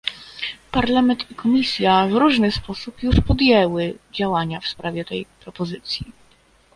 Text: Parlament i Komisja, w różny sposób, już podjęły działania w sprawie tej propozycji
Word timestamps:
Parlament 0.71 1.31
i 1.31 1.35
Komisja, 1.35 2.07
w 2.07 2.11
różny 2.11 2.51
sposób, 2.51 3.03
już 3.03 3.15
podjęły 3.27 3.97
działania 4.11 4.59
w 4.59 4.67
sprawie 4.67 5.05
tej 5.05 5.25
propozycji 5.39 6.05